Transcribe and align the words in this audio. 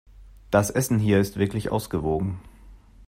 Das 0.49 0.71
Essen 0.71 0.97
hier 0.97 1.19
ist 1.19 1.37
wirklich 1.37 1.71
ausgewogen. 1.71 2.39